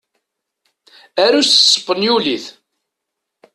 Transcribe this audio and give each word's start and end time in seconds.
Aru 1.23 1.41
s 1.43 1.49
tespenyulit. 1.53 2.45